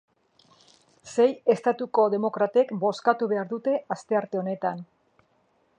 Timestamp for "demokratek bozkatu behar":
2.15-3.53